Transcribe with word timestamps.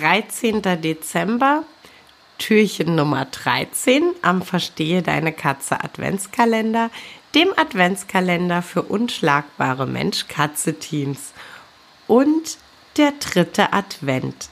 13. 0.00 0.62
Dezember, 0.80 1.62
Türchen 2.38 2.94
Nummer 2.94 3.26
13 3.26 4.14
am 4.22 4.40
Verstehe 4.40 5.02
deine 5.02 5.30
Katze 5.30 5.84
Adventskalender, 5.84 6.90
dem 7.34 7.52
Adventskalender 7.54 8.62
für 8.62 8.80
unschlagbare 8.80 9.86
Mensch-Katze-Teams 9.86 11.34
und 12.06 12.56
der 12.96 13.12
dritte 13.20 13.74
Advent. 13.74 14.48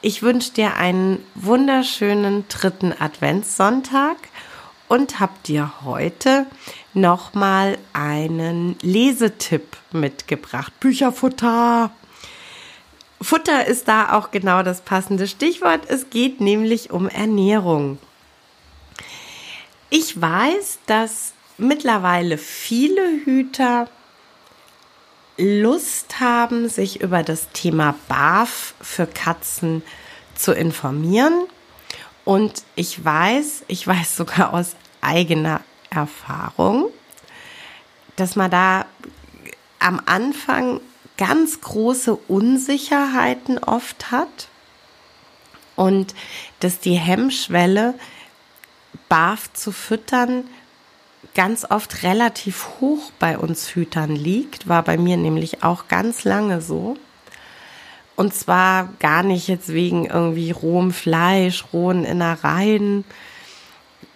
Ich 0.00 0.22
wünsche 0.22 0.52
dir 0.52 0.76
einen 0.76 1.22
wunderschönen 1.34 2.48
dritten 2.48 2.94
Adventssonntag 2.98 4.16
und 4.88 5.20
habe 5.20 5.34
dir 5.46 5.70
heute 5.84 6.46
nochmal 6.94 7.76
einen 7.92 8.76
Lesetipp 8.80 9.76
mitgebracht. 9.92 10.72
Bücherfutter. 10.80 11.90
Futter 13.20 13.66
ist 13.66 13.88
da 13.88 14.12
auch 14.12 14.30
genau 14.30 14.62
das 14.62 14.80
passende 14.80 15.26
Stichwort. 15.26 15.82
Es 15.88 16.10
geht 16.10 16.40
nämlich 16.40 16.90
um 16.90 17.08
Ernährung. 17.08 17.98
Ich 19.90 20.20
weiß, 20.20 20.78
dass 20.86 21.32
mittlerweile 21.56 22.38
viele 22.38 23.02
Hüter 23.24 23.88
Lust 25.36 26.20
haben, 26.20 26.68
sich 26.68 27.00
über 27.00 27.22
das 27.22 27.48
Thema 27.52 27.94
BAF 28.08 28.74
für 28.80 29.06
Katzen 29.06 29.82
zu 30.34 30.52
informieren. 30.52 31.46
Und 32.24 32.62
ich 32.74 33.04
weiß, 33.04 33.64
ich 33.68 33.86
weiß 33.86 34.16
sogar 34.16 34.52
aus 34.52 34.76
eigener 35.00 35.60
Erfahrung, 35.90 36.90
dass 38.16 38.36
man 38.36 38.50
da 38.50 38.84
am 39.78 40.00
Anfang 40.06 40.80
ganz 41.18 41.60
große 41.60 42.14
Unsicherheiten 42.14 43.58
oft 43.58 44.10
hat 44.10 44.48
und 45.76 46.14
dass 46.60 46.80
die 46.80 46.94
Hemmschwelle, 46.94 47.94
BAF 49.08 49.52
zu 49.52 49.72
füttern, 49.72 50.44
ganz 51.34 51.64
oft 51.68 52.02
relativ 52.02 52.68
hoch 52.80 53.12
bei 53.18 53.36
uns 53.38 53.74
Hütern 53.74 54.14
liegt, 54.14 54.68
war 54.68 54.82
bei 54.82 54.96
mir 54.96 55.16
nämlich 55.16 55.62
auch 55.62 55.88
ganz 55.88 56.24
lange 56.24 56.60
so. 56.60 56.96
Und 58.16 58.34
zwar 58.34 58.88
gar 58.98 59.22
nicht 59.22 59.46
jetzt 59.46 59.72
wegen 59.72 60.06
irgendwie 60.06 60.50
rohem 60.50 60.92
Fleisch, 60.92 61.64
rohen 61.72 62.04
Innereien. 62.04 63.04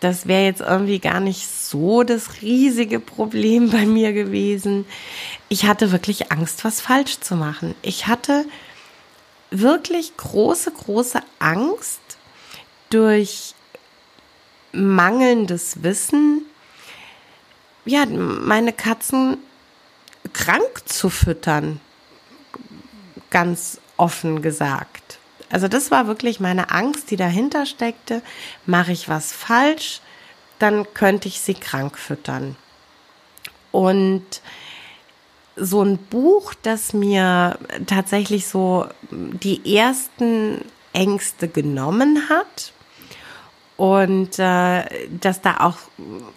Das 0.03 0.27
wäre 0.27 0.42
jetzt 0.42 0.61
irgendwie 0.61 0.98
gar 0.98 1.20
nicht 1.20 1.47
so 1.47 2.03
das 2.03 2.42
riesige 2.42 2.98
Problem 2.98 3.70
bei 3.70 3.86
mir 3.86 4.12
gewesen. 4.12 4.84
Ich 5.48 5.64
hatte 5.64 5.92
wirklich 5.92 6.33
Angst, 6.33 6.64
was 6.64 6.81
falsch 6.81 7.20
zu 7.20 7.36
machen. 7.36 7.77
Ich 7.83 8.08
hatte 8.08 8.45
wirklich 9.53 10.17
große, 10.17 10.73
große 10.73 11.20
Angst 11.39 12.00
durch 12.91 13.55
mangelndes 14.73 15.84
Wissen, 15.84 16.47
ja, 17.84 18.05
meine 18.05 18.73
Katzen 18.73 19.36
krank 20.33 20.83
zu 20.84 21.11
füttern. 21.11 21.80
Ganz 23.30 23.78
offen 23.97 24.42
gesagt. 24.42 25.02
Also 25.53 25.69
das 25.69 25.92
war 25.92 26.08
wirklich 26.08 26.41
meine 26.41 26.70
Angst, 26.70 27.12
die 27.12 27.17
dahinter 27.17 27.67
steckte. 27.67 28.22
Mache 28.67 28.91
ich 28.91 29.08
was 29.08 29.33
falsch, 29.33 30.00
dann 30.58 30.92
könnte 30.95 31.28
ich 31.28 31.41
sie 31.41 31.55
krank 31.55 31.97
füttern. 31.97 32.56
Und 33.70 34.25
so 35.55 35.83
ein 35.83 35.98
Buch, 35.98 36.55
das 36.62 36.95
mir 36.95 37.58
tatsächlich 37.86 38.48
so 38.48 38.86
die 39.11 39.77
ersten 39.77 40.64
Ängste 40.92 41.47
genommen 41.47 42.28
hat, 42.28 42.73
und 43.77 44.39
äh, 44.39 45.08
dass 45.08 45.41
da 45.41 45.56
auch 45.61 45.78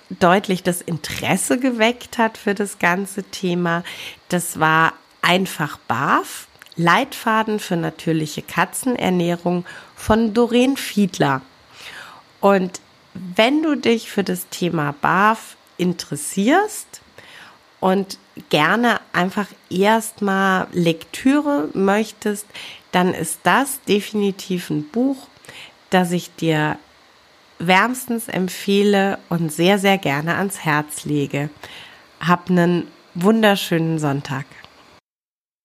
deutlich 0.09 0.63
das 0.63 0.81
Interesse 0.81 1.59
geweckt 1.59 2.17
hat 2.17 2.37
für 2.39 2.55
das 2.55 2.79
ganze 2.79 3.23
Thema. 3.23 3.83
Das 4.29 4.59
war 4.59 4.93
einfach 5.21 5.77
BAF, 5.87 6.47
Leitfaden 6.77 7.59
für 7.59 7.77
natürliche 7.77 8.41
Katzenernährung 8.41 9.65
von 9.95 10.33
Doreen 10.33 10.77
Fiedler. 10.77 11.41
Und 12.41 12.81
wenn 13.13 13.63
du 13.63 13.75
dich 13.75 14.09
für 14.11 14.23
das 14.23 14.49
Thema 14.49 14.93
BAF 15.01 15.55
interessierst 15.77 17.01
und 17.79 18.17
gerne 18.49 18.99
einfach 19.13 19.47
erstmal 19.69 20.67
Lektüre 20.73 21.69
möchtest, 21.73 22.45
dann 22.91 23.13
ist 23.13 23.39
das 23.43 23.81
definitiv 23.87 24.69
ein 24.69 24.87
Buch, 24.89 25.27
das 25.89 26.11
ich 26.11 26.33
dir 26.35 26.77
wärmstens 27.59 28.27
empfehle 28.27 29.17
und 29.29 29.51
sehr, 29.51 29.79
sehr 29.79 29.97
gerne 29.97 30.35
ans 30.35 30.59
Herz 30.59 31.05
lege. 31.05 31.49
Hab 32.19 32.49
einen 32.49 32.87
wunderschönen 33.13 33.97
Sonntag. 33.97 34.45